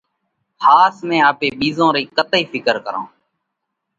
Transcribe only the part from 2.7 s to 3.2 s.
ڪرونه؟